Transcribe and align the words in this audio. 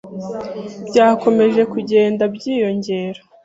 Byakomeje 0.87 1.61
kugenda 1.73 2.23
byiyongera. 2.35 3.19